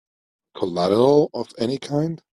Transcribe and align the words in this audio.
Collateral 0.55 1.29
of 1.31 1.51
any 1.59 1.77
kind? 1.77 2.23